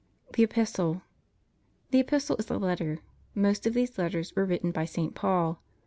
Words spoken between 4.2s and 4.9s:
were written by